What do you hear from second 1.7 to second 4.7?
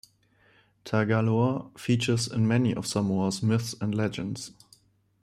features in many of Samoa's myths and legends.